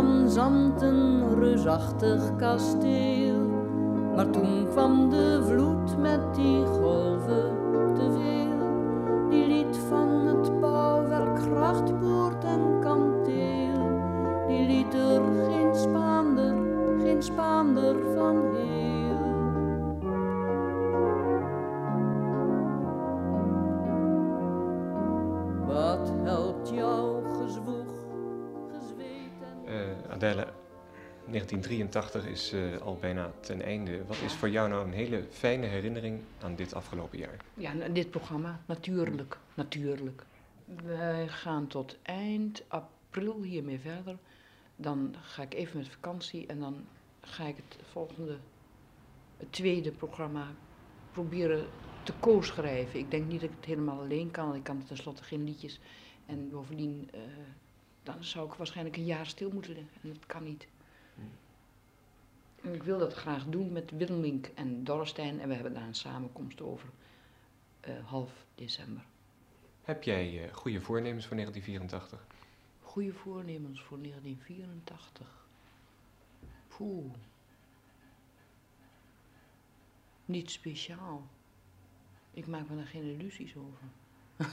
van 0.02 0.30
zand 0.30 0.82
een 0.82 1.40
reusachtig 1.40 2.36
kasteel. 2.36 3.50
Maar 4.16 4.30
toen 4.30 4.68
kwam 4.70 5.10
de 5.10 5.44
vloed 5.48 5.98
met 5.98 6.36
die 6.36 6.66
golven 6.66 7.61
1983 31.52 32.26
is 32.26 32.52
eh, 32.52 32.82
al 32.82 32.98
bijna 33.00 33.32
ten 33.40 33.62
einde. 33.62 34.06
Wat 34.06 34.22
is 34.26 34.34
voor 34.34 34.50
jou 34.50 34.70
nou 34.70 34.86
een 34.86 34.94
hele 34.94 35.26
fijne 35.30 35.66
herinnering 35.66 36.22
aan 36.42 36.56
dit 36.56 36.74
afgelopen 36.74 37.18
jaar? 37.18 37.36
Ja, 37.54 37.74
dit 37.74 38.12
programma, 38.12 38.62
natuurlijk, 38.66 39.38
natuurlijk. 39.54 40.26
Wij 40.84 41.28
gaan 41.28 41.68
tot 41.68 41.98
eind 42.02 42.64
april 42.68 43.42
hiermee 43.42 43.80
verder. 43.80 44.18
Dan 44.76 45.16
ga 45.22 45.42
ik 45.42 45.54
even 45.54 45.78
met 45.78 45.90
vakantie 45.90 46.48
en 46.48 46.60
dan 46.60 46.86
ga 47.22 47.46
ik 47.46 47.56
het 47.56 47.78
volgende, 47.92 48.38
het 49.38 49.52
tweede 49.52 49.92
programma 49.92 50.48
proberen 51.12 51.66
te 52.04 52.14
co-schrijven. 52.20 53.00
Ik 53.00 53.12
denk 53.12 53.28
niet 53.28 53.42
dat 53.42 53.50
ik 53.50 53.56
het 53.56 53.66
helemaal 53.66 54.00
alleen 54.00 54.32
kan, 54.32 54.56
ik 54.56 54.64
kan 54.64 54.84
tenslotte 54.84 55.24
geen 55.24 55.44
liedjes. 55.44 55.80
En 56.26 56.50
bovendien, 56.50 57.10
eh, 57.14 57.20
dan 58.04 58.24
zou 58.24 58.48
ik 58.48 58.54
waarschijnlijk 58.54 58.98
een 58.98 59.06
jaar 59.06 59.26
stil 59.26 59.50
moeten 59.54 59.74
liggen 59.74 59.94
en 60.02 60.10
dat 60.10 60.26
kan 60.26 60.44
niet. 60.44 60.68
En 62.62 62.74
ik 62.74 62.84
wil 62.84 62.98
dat 62.98 63.14
graag 63.14 63.46
doen 63.46 63.72
met 63.72 63.92
Wilmink 63.92 64.46
en 64.46 64.84
Dorrestein 64.84 65.40
en 65.40 65.48
we 65.48 65.54
hebben 65.54 65.74
daar 65.74 65.88
een 65.88 65.96
samenkomst 65.96 66.62
over 66.62 66.90
eh, 67.80 67.94
half 68.06 68.46
december. 68.56 69.04
Heb 69.82 70.04
jij 70.04 70.44
eh, 70.44 70.54
goede 70.54 70.82
voornemens 70.82 71.26
voor 71.26 71.36
1984? 71.36 72.26
Goede 72.82 73.14
voornemens 73.14 73.82
voor 73.82 73.98
1984. 74.02 75.48
Poeh. 76.68 77.14
Niet 80.26 80.52
speciaal. 80.52 81.28
Ik 82.32 82.48
maak 82.48 82.70
me 82.70 82.76
daar 82.76 82.86
geen 82.86 83.04
illusies 83.04 83.56
over. 83.56 83.84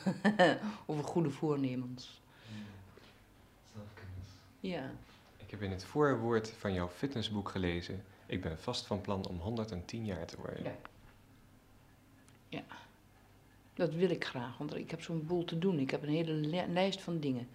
over 0.86 1.04
goede 1.04 1.30
voornemens. 1.30 2.20
Ja. 4.60 4.90
Ik 5.48 5.54
heb 5.54 5.62
in 5.62 5.70
het 5.70 5.84
voorwoord 5.84 6.50
van 6.50 6.72
jouw 6.72 6.88
fitnessboek 6.88 7.48
gelezen. 7.48 8.04
Ik 8.26 8.40
ben 8.42 8.58
vast 8.58 8.86
van 8.86 9.00
plan 9.00 9.26
om 9.26 9.38
110 9.38 10.04
jaar 10.04 10.26
te 10.26 10.36
worden. 10.36 10.62
Ja. 10.64 10.76
Ja. 12.48 12.62
Dat 13.74 13.94
wil 13.94 14.10
ik 14.10 14.24
graag, 14.24 14.58
want 14.58 14.74
ik 14.76 14.90
heb 14.90 15.02
zo'n 15.02 15.26
boel 15.26 15.44
te 15.44 15.58
doen. 15.58 15.78
Ik 15.78 15.90
heb 15.90 16.02
een 16.02 16.08
hele 16.08 16.32
li- 16.32 16.66
lijst 16.72 17.00
van 17.00 17.20
dingen. 17.20 17.48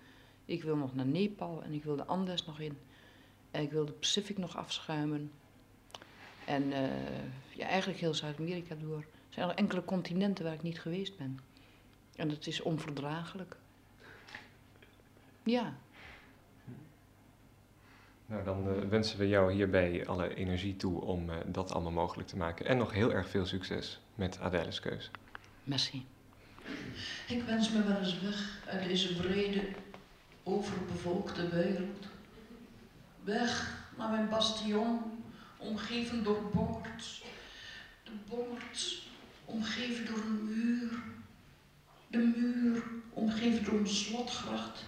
Ik 0.45 0.63
wil 0.63 0.75
nog 0.75 0.95
naar 0.95 1.06
Nepal 1.06 1.63
en 1.63 1.73
ik 1.73 1.84
wil 1.84 1.95
de 1.95 2.06
Andes 2.06 2.45
nog 2.45 2.60
in. 2.60 2.77
En 3.51 3.62
ik 3.62 3.71
wil 3.71 3.86
de 3.86 3.91
Pacific 3.91 4.38
nog 4.38 4.58
afschuimen. 4.58 5.32
En 6.45 6.71
eh, 6.71 6.89
ja, 7.49 7.65
eigenlijk 7.67 7.99
heel 7.99 8.13
Zuid-Amerika 8.13 8.75
door. 8.75 8.97
Er 8.99 9.06
zijn 9.29 9.47
nog 9.47 9.56
enkele 9.56 9.86
continenten 9.86 10.43
waar 10.45 10.53
ik 10.53 10.63
niet 10.63 10.79
geweest 10.79 11.17
ben. 11.17 11.39
En 12.15 12.29
dat 12.29 12.47
is 12.47 12.62
onverdraaglijk. 12.62 13.56
Ja, 15.43 15.75
Nou, 18.25 18.43
dan 18.43 18.67
eh, 18.69 18.89
wensen 18.89 19.17
we 19.19 19.27
jou 19.27 19.53
hierbij 19.53 20.07
alle 20.07 20.36
energie 20.36 20.75
toe 20.75 21.01
om 21.01 21.29
eh, 21.29 21.36
dat 21.45 21.71
allemaal 21.71 21.91
mogelijk 21.91 22.27
te 22.27 22.38
maken. 22.38 22.65
En 22.65 22.77
nog 22.77 22.93
heel 22.93 23.13
erg 23.13 23.29
veel 23.29 23.45
succes 23.45 23.99
met 24.15 24.39
Adèle's 24.39 24.79
Keus. 24.79 25.12
merci. 25.63 26.05
Ik 27.27 27.43
wens 27.43 27.71
me 27.71 27.83
wel 27.83 27.97
eens 27.97 28.21
weg 28.21 28.59
uit 28.69 28.83
deze 28.83 29.15
vrede, 29.15 29.62
overbevolkte 30.43 31.49
wereld. 31.49 32.07
Weg 33.23 33.77
naar 33.97 34.09
mijn 34.09 34.29
bastion, 34.29 34.99
omgeven 35.57 36.23
door 36.23 36.49
bongers. 36.53 37.23
De 38.03 38.12
bongers, 38.29 39.09
omgeven 39.45 40.05
door 40.05 40.23
een 40.23 40.45
muur. 40.45 41.03
De 42.07 42.17
muur, 42.17 42.83
omgeven 43.13 43.63
door 43.63 43.79
een 43.79 43.88
slotgracht. 43.88 44.86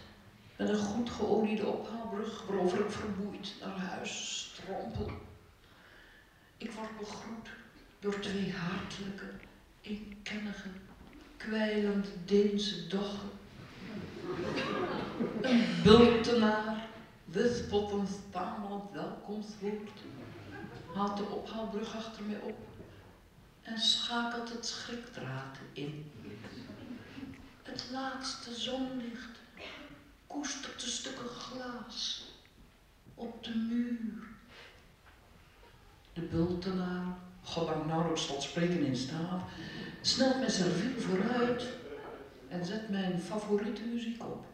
Met 0.56 0.70
een 0.70 0.76
goed 0.78 1.10
geoliede 1.10 1.65
ophaalbrug 1.65 2.46
waarover 2.48 2.80
ik 2.80 2.91
vermoeid 2.91 3.54
naar 3.62 3.78
huis 3.78 4.39
strompel. 4.54 5.12
Ik 6.58 6.72
word 6.72 6.98
begroet 7.00 7.50
door 8.00 8.20
twee 8.20 8.54
hartelijke, 8.54 9.26
eenkennige, 9.82 10.70
kwijlend 11.38 12.08
Deense 12.26 12.88
doggen. 12.88 13.30
Een 15.41 15.65
bultenaar 15.84 16.88
wispelt 17.26 17.91
een 17.91 18.08
stamelend 18.08 18.91
welkomstwoord, 18.91 20.00
haalt 20.94 21.18
de 21.18 21.24
ophaalbrug 21.24 21.96
achter 21.96 22.24
mij 22.24 22.39
op 22.41 22.58
en 23.62 23.80
schakelt 23.80 24.50
het 24.50 24.65
schrikdraad 24.65 25.58
in. 25.74 26.12
Het 27.63 27.86
laatste 27.91 28.54
zonlicht 28.54 29.39
koestert 30.28 30.80
de 30.80 30.88
stukken 30.88 31.28
glas 31.28 32.26
op 33.14 33.44
de 33.44 33.56
muur. 33.56 34.28
De 36.14 36.22
bultenaar, 36.22 37.18
goddank 37.44 37.86
nauwelijks 37.86 38.26
tot 38.26 38.42
spreken 38.44 38.86
in 38.86 38.96
staat, 38.96 39.44
snelt 40.02 40.38
mijn 40.38 40.52
serviel 40.52 41.00
vooruit 41.00 41.64
en 42.48 42.66
zet 42.66 42.90
mijn 42.90 43.20
favoriete 43.20 43.82
muziek 43.82 44.24
op. 44.24 44.46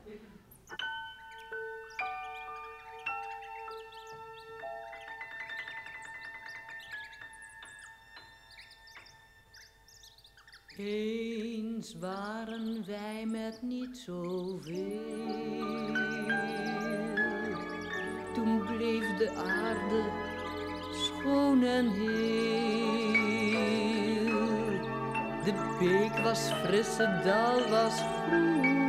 Waren 12.00 12.86
wij 12.86 13.26
met 13.26 13.60
niet 13.62 13.98
zoveel. 13.98 14.76
Toen 18.34 18.66
bleef 18.66 19.18
de 19.18 19.32
aarde 19.36 20.04
schoon 20.92 21.64
en 21.64 21.90
heel. 21.90 22.12
De 25.44 25.76
beek 25.80 26.24
was 26.24 26.40
fris, 26.40 26.98
het 26.98 27.24
dal 27.24 27.70
was 27.70 28.02
groen. 28.02 28.81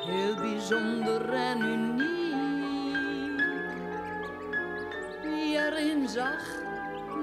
Heel 0.06 0.36
bijzonder 0.36 1.34
en 1.34 1.62
uniek. 1.62 3.42
Wie 5.24 5.58
erin 5.58 6.10
zag, 6.10 6.44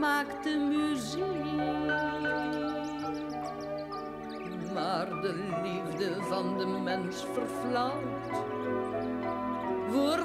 maakte 0.00 0.56
muziek. 0.56 1.26
Maar 4.74 5.08
de 5.20 5.58
liefde 5.62 6.22
van 6.22 6.58
de 6.58 6.66
mens 6.66 7.26
verflauwt 7.32 8.17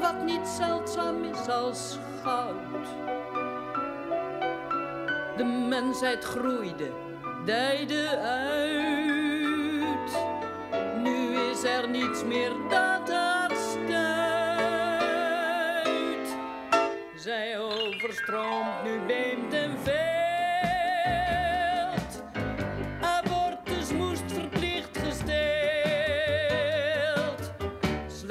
wat 0.03 0.23
niet 0.23 0.47
zeldzaam 0.47 1.23
is 1.23 1.49
als 1.49 1.97
goud. 2.23 2.87
De 5.37 5.43
mensheid 5.69 6.23
groeide, 6.23 6.91
dijde 7.45 8.17
uit. 8.19 8.81
Nu 11.03 11.35
is 11.51 11.63
er 11.63 11.89
niets 11.89 12.23
meer 12.23 12.51
dat 12.69 12.92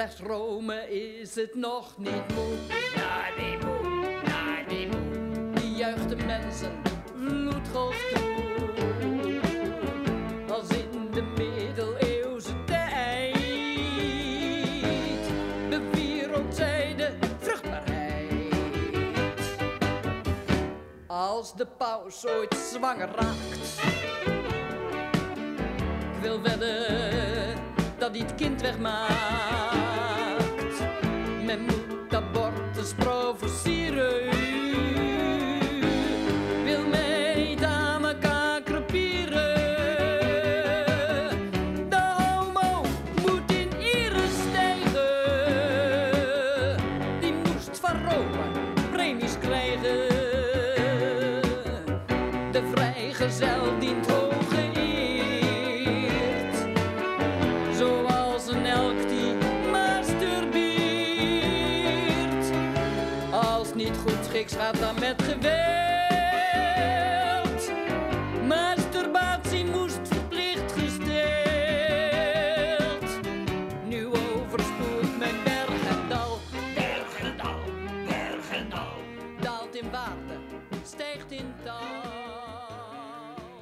Slechts 0.02 0.20
Rome 0.20 0.90
is 0.90 1.34
het 1.34 1.54
nog 1.54 1.98
niet 1.98 2.34
moe. 2.34 2.54
Ja, 2.94 3.24
die 3.36 3.58
moe, 3.66 4.10
ja, 4.24 4.62
die 4.68 4.86
moe. 4.86 5.52
Die 5.54 5.74
juicht 5.74 6.08
de 6.08 6.16
mensen 6.16 6.72
vloedgolf 7.16 8.12
toe. 8.14 9.40
Als 10.50 10.68
in 10.68 11.10
de 11.12 11.22
middeleeuwse 11.22 12.64
tijd 12.64 13.34
bewierookt 15.68 16.56
zij 16.56 16.94
de 16.96 17.16
vruchtbaarheid. 17.38 18.54
Als 21.06 21.54
de 21.56 21.66
paus 21.66 22.26
ooit 22.26 22.54
zwanger 22.72 23.08
raakt, 23.08 23.78
ik 26.14 26.20
wil 26.20 26.42
wedden 26.42 27.60
dat 27.98 28.10
hij 28.10 28.20
het 28.20 28.34
kind 28.34 28.60
wegmaakt. 28.60 29.91
and 31.52 31.81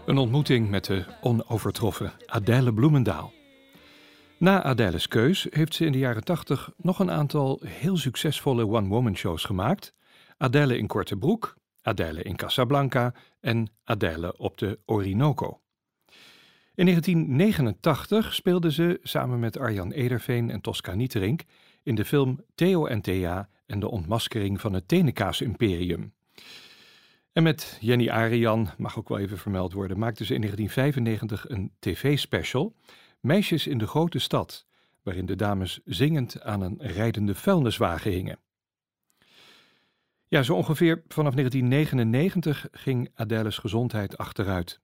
Een 0.07 0.19
ontmoeting 0.19 0.71
met 0.71 0.85
de 0.85 1.05
onovertroffen 1.21 2.13
Adèle 2.27 2.73
Bloemendaal. 2.75 3.33
Na 4.39 4.63
Adèle's 4.63 5.09
keus 5.09 5.47
heeft 5.51 5.75
ze 5.75 5.85
in 5.85 5.93
de 5.93 5.99
jaren 5.99 6.25
80 6.25 6.71
nog 6.77 6.99
een 6.99 7.11
aantal 7.11 7.61
heel 7.65 7.97
succesvolle 7.97 8.67
one-woman 8.67 9.17
shows 9.17 9.45
gemaakt. 9.45 9.95
Adèle 10.37 10.79
in 10.79 10.87
Korte 10.87 11.17
Broek, 11.17 11.57
Adèle 11.83 12.23
in 12.23 12.37
Casablanca 12.37 13.15
en 13.41 13.71
Adèle 13.85 14.37
op 14.39 14.59
de 14.59 14.79
Orinoco. 14.85 15.61
In 16.75 16.87
1989 16.87 18.35
speelde 18.35 18.73
ze 18.73 18.99
samen 19.03 19.39
met 19.39 19.59
Arjan 19.59 19.93
Ederveen 19.93 20.51
en 20.51 20.61
Tosca 20.61 20.95
Nieterink 20.95 21.43
in 21.83 21.95
de 21.95 22.05
film 22.05 22.41
Theo 22.55 22.87
en 22.87 23.01
Thea 23.01 23.49
en 23.67 23.81
de 23.81 23.89
ontmaskering 23.89 24.61
van 24.61 24.73
het 24.73 24.89
Tenenkaas-imperium. 24.89 26.13
En 27.33 27.43
met 27.43 27.79
Jenny 27.81 28.09
Arian, 28.09 28.69
mag 28.79 28.99
ook 28.99 29.09
wel 29.09 29.19
even 29.19 29.39
vermeld 29.39 29.73
worden, 29.73 29.99
maakte 29.99 30.25
ze 30.25 30.35
in 30.35 30.41
1995 30.41 31.49
een 31.49 31.73
tv-special, 31.79 32.75
Meisjes 33.21 33.67
in 33.67 33.79
de 33.79 33.87
grote 33.87 34.19
stad, 34.19 34.67
waarin 35.03 35.27
de 35.27 35.37
dames 35.37 35.81
zingend 35.85 36.43
aan 36.43 36.61
een 36.61 36.77
rijdende 36.79 37.35
vuilniswagen 37.35 38.11
hingen. 38.11 38.39
Ja, 40.29 40.43
zo 40.43 40.55
ongeveer 40.55 41.03
vanaf 41.09 41.35
1999 41.35 42.69
ging 42.73 43.11
Adèle's 43.15 43.59
gezondheid 43.59 44.19
achteruit. 44.19 44.81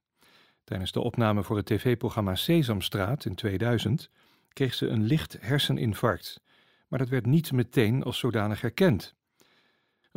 Tijdens 0.63 0.91
de 0.91 0.99
opname 0.99 1.43
voor 1.43 1.57
het 1.57 1.65
tv-programma 1.65 2.35
Sesamstraat 2.35 3.25
in 3.25 3.35
2000 3.35 4.09
kreeg 4.49 4.73
ze 4.73 4.87
een 4.87 5.03
licht 5.03 5.37
herseninfarct, 5.39 6.41
maar 6.87 6.99
dat 6.99 7.09
werd 7.09 7.25
niet 7.25 7.51
meteen 7.51 8.03
als 8.03 8.19
zodanig 8.19 8.61
herkend. 8.61 9.16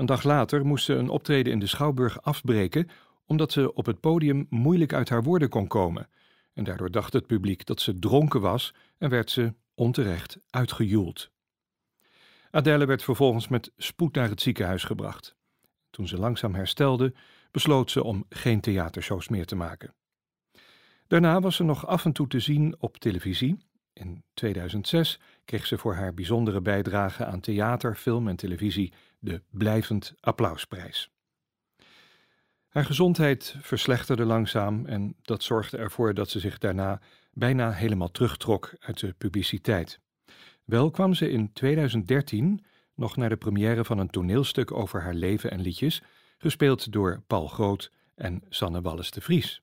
Een 0.00 0.06
dag 0.06 0.22
later 0.22 0.66
moest 0.66 0.84
ze 0.84 0.94
een 0.94 1.08
optreden 1.08 1.52
in 1.52 1.58
de 1.58 1.66
Schouwburg 1.66 2.22
afbreken 2.22 2.88
omdat 3.26 3.52
ze 3.52 3.74
op 3.74 3.86
het 3.86 4.00
podium 4.00 4.46
moeilijk 4.50 4.92
uit 4.92 5.08
haar 5.08 5.22
woorden 5.22 5.48
kon 5.48 5.66
komen. 5.66 6.08
En 6.52 6.64
daardoor 6.64 6.90
dacht 6.90 7.12
het 7.12 7.26
publiek 7.26 7.66
dat 7.66 7.80
ze 7.80 7.98
dronken 7.98 8.40
was 8.40 8.74
en 8.98 9.10
werd 9.10 9.30
ze 9.30 9.54
onterecht 9.74 10.38
uitgejoeld. 10.50 11.30
Adèle 12.50 12.86
werd 12.86 13.02
vervolgens 13.02 13.48
met 13.48 13.72
spoed 13.76 14.14
naar 14.14 14.28
het 14.28 14.40
ziekenhuis 14.40 14.84
gebracht. 14.84 15.36
Toen 15.90 16.08
ze 16.08 16.18
langzaam 16.18 16.54
herstelde, 16.54 17.14
besloot 17.50 17.90
ze 17.90 18.04
om 18.04 18.24
geen 18.28 18.60
theatershows 18.60 19.28
meer 19.28 19.46
te 19.46 19.56
maken. 19.56 19.94
Daarna 21.06 21.40
was 21.40 21.56
ze 21.56 21.62
nog 21.62 21.86
af 21.86 22.04
en 22.04 22.12
toe 22.12 22.26
te 22.26 22.40
zien 22.40 22.74
op 22.78 22.96
televisie. 22.96 23.58
In 23.92 24.22
2006 24.34 25.20
kreeg 25.44 25.66
ze 25.66 25.78
voor 25.78 25.94
haar 25.94 26.14
bijzondere 26.14 26.60
bijdrage 26.60 27.24
aan 27.24 27.40
theater, 27.40 27.96
film 27.96 28.28
en 28.28 28.36
televisie 28.36 28.92
de 29.20 29.42
Blijvend 29.50 30.14
Applausprijs. 30.20 31.10
Haar 32.68 32.84
gezondheid 32.84 33.56
verslechterde 33.60 34.24
langzaam 34.24 34.86
en 34.86 35.16
dat 35.22 35.42
zorgde 35.42 35.76
ervoor 35.76 36.14
dat 36.14 36.30
ze 36.30 36.40
zich 36.40 36.58
daarna 36.58 37.00
bijna 37.32 37.72
helemaal 37.72 38.10
terugtrok 38.10 38.74
uit 38.80 39.00
de 39.00 39.12
publiciteit. 39.12 40.00
Wel 40.64 40.90
kwam 40.90 41.14
ze 41.14 41.30
in 41.30 41.52
2013 41.52 42.64
nog 42.94 43.16
naar 43.16 43.28
de 43.28 43.36
première 43.36 43.84
van 43.84 43.98
een 43.98 44.10
toneelstuk 44.10 44.72
over 44.72 45.02
haar 45.02 45.14
leven 45.14 45.50
en 45.50 45.60
liedjes, 45.60 46.02
gespeeld 46.38 46.92
door 46.92 47.22
Paul 47.26 47.46
Groot 47.46 47.92
en 48.14 48.42
Sanne 48.48 48.80
Wallis 48.80 49.10
de 49.10 49.20
Vries. 49.20 49.62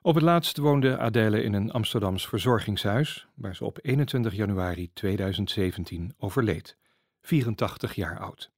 Op 0.00 0.14
het 0.14 0.24
laatst 0.24 0.56
woonde 0.56 0.98
Adèle 0.98 1.42
in 1.42 1.52
een 1.52 1.70
Amsterdams 1.70 2.28
verzorgingshuis, 2.28 3.26
waar 3.34 3.56
ze 3.56 3.64
op 3.64 3.78
21 3.82 4.34
januari 4.34 4.90
2017 4.92 6.14
overleed, 6.18 6.76
84 7.24 7.94
jaar 7.94 8.18
oud. 8.18 8.50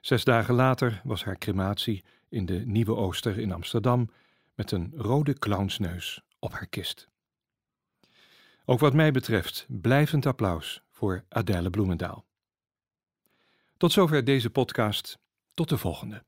Zes 0.00 0.24
dagen 0.24 0.54
later 0.54 1.00
was 1.04 1.24
haar 1.24 1.38
crematie 1.38 2.04
in 2.28 2.46
de 2.46 2.66
Nieuwe 2.66 2.94
Ooster 2.94 3.38
in 3.38 3.52
Amsterdam 3.52 4.10
met 4.54 4.72
een 4.72 4.92
rode 4.96 5.32
clownsneus 5.32 6.22
op 6.38 6.52
haar 6.52 6.66
kist. 6.66 7.08
Ook 8.64 8.78
wat 8.78 8.94
mij 8.94 9.12
betreft 9.12 9.66
blijvend 9.68 10.26
applaus 10.26 10.82
voor 10.90 11.24
Adèle 11.28 11.70
Bloemendaal. 11.70 12.24
Tot 13.76 13.92
zover 13.92 14.24
deze 14.24 14.50
podcast. 14.50 15.18
Tot 15.54 15.68
de 15.68 15.78
volgende. 15.78 16.24